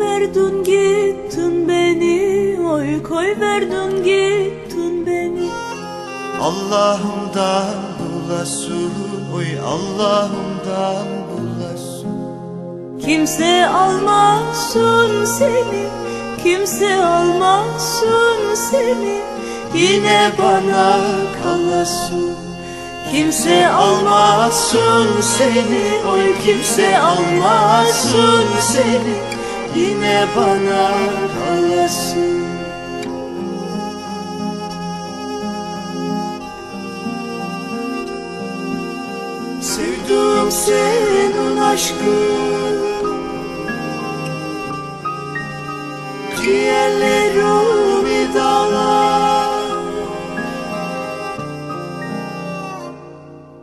verdin 0.00 0.64
gittin 0.64 1.68
beni. 1.68 2.58
Oy 2.72 3.02
koy 3.02 3.40
verdin 3.40 4.04
gittin 4.04 5.06
beni. 5.06 5.48
Allah'ımdan 6.40 7.74
bulasın 7.98 8.92
Oy 9.34 9.46
Allah'ımdan 9.60 11.06
bulasın 11.30 12.08
Kimse 13.06 13.66
almasın 13.66 15.24
seni 15.24 15.84
Kimse 16.44 17.04
almasın 17.04 18.54
seni. 18.54 19.20
Yine 19.74 20.32
bana 20.38 21.00
kalasın. 21.42 22.34
Kimse 23.12 23.68
almasın 23.68 25.20
seni 25.20 26.08
Oy 26.12 26.34
kimse 26.46 26.98
almasın 26.98 28.44
seni 28.60 29.43
Yine 29.76 30.26
bana 30.36 30.94
kalasın 31.34 32.44
Sevdim 39.60 40.50
senin 40.50 41.56
aşkın 41.56 42.84
Ciğerlerimi 46.42 48.34
dağlar. 48.34 49.68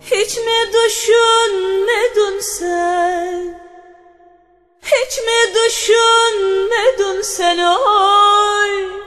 Hiç 0.00 0.36
mi 0.36 0.72
düşünmedin 0.72 2.40
sen 2.40 3.61
Hiç 4.92 5.18
mi 5.18 5.54
düşünmedin 5.54 7.22
sen 7.22 7.58
oy 7.58 9.02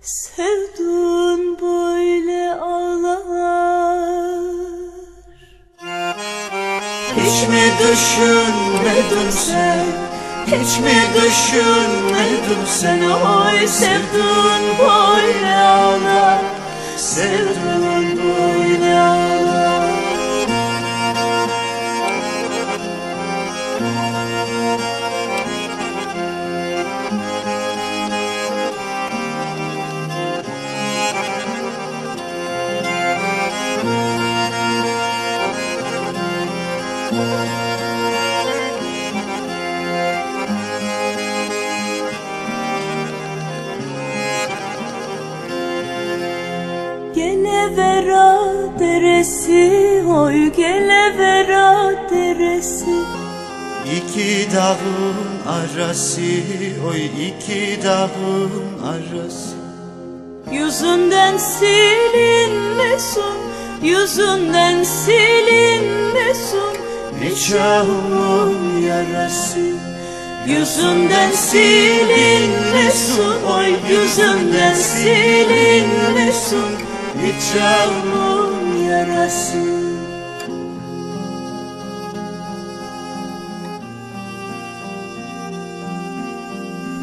Sevdun 0.00 1.58
böyle 1.60 2.54
ağlar. 2.54 2.90
Hiç 7.16 7.48
mi 7.48 7.72
düşünmedin 7.78 9.30
sen. 9.30 9.86
Hiç 10.46 10.78
mi 10.78 11.02
düşünmedin 11.14 12.64
sen 12.66 13.00
Oy 13.00 13.66
sevdin 13.66 14.78
böyle 14.78 15.56
ağlar. 15.56 16.38
Sevdin 16.96 18.20
böyle 18.24 18.69
Gelevera 47.60 48.38
deresi 48.78 50.02
Oy 50.08 50.52
gelevera 50.52 51.92
deresi 52.10 52.94
İki 53.96 54.48
dağın 54.54 55.16
arası 55.46 56.20
Oy 56.88 57.04
iki 57.04 57.78
dağın 57.84 58.52
arası. 58.84 59.56
Yüzünden 60.52 61.36
silinmesin 61.36 63.22
Yüzünden 63.82 64.84
silinmesin. 64.84 66.80
Nikahımın 67.22 68.82
yarası. 68.82 69.60
Yüzünden 70.46 71.30
silinmesin 71.30 73.24
Oy 73.56 73.74
yüzünden 73.90 74.74
silinmesin 74.74 76.79
Nikahımın 77.16 78.76
yarası. 78.76 79.80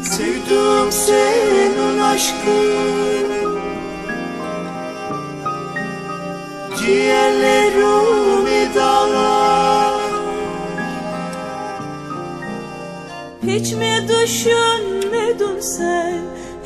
Sevdim 0.02 0.92
senin 0.92 1.98
aşkın 1.98 3.28
Ciğerlerimi 6.78 8.74
dağlar. 8.74 10.00
Hiç 13.46 13.72
mi 13.72 14.08
düşünmedin 14.08 15.60
sen 15.60 16.22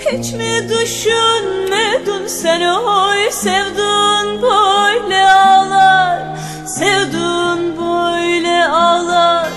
Hiç 0.07 0.33
mi 0.33 0.69
düşünmedin 0.69 2.27
sen 2.27 2.61
Oy 2.61 3.31
sevdun 3.31 4.43
böyle 4.43 5.31
ağlar. 5.31 6.23
Sevdun 6.67 7.77
böyle 7.77 8.65
ağlar. 8.67 9.49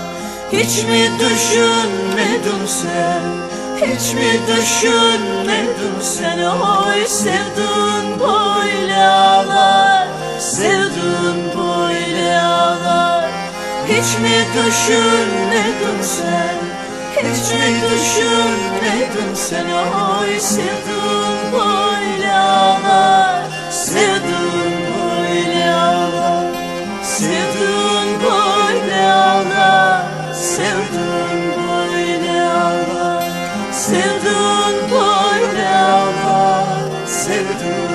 Hiç 0.52 0.84
mi 0.84 1.10
düşünmedin 1.20 2.66
sen 2.68 3.22
Hiç 3.78 4.14
mi 4.14 4.40
düşünmedin 4.48 6.02
sen 6.02 6.40
Oy. 6.40 7.06
Sevdin 7.08 8.20
böyle 8.20 9.04
ağlar. 9.08 10.08
Sevdin 10.40 11.38
böyle 11.58 12.42
ağlar. 12.42 13.30
Hiç 13.88 14.20
mi 14.20 14.46
düşünmedin 14.56 16.02
sen 16.02 16.56
Hiç 17.16 17.52
mi 17.52 17.76
düşünmedin 17.92 18.75
sen 19.36 19.66
Oy 19.66 20.40
sevdin 20.40 21.52
böyle 21.54 22.34
ağlar 22.34 23.44
Sevdin 23.72 24.74
böyle 24.88 25.74
ağlar 25.74 26.54
Sevdin 27.04 28.20
böyle 28.24 29.12
ağlar 29.12 30.04
Sevdin 30.34 31.54
böyle 31.58 32.42
ağlar 32.42 33.24
Sevdin 33.72 34.92
böyle 34.92 35.70
ağlar 35.70 37.08
Sevdin 37.08 37.95